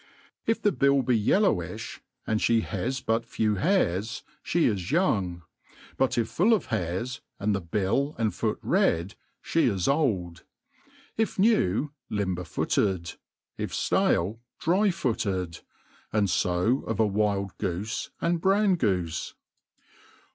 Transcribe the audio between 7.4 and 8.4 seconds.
the bill and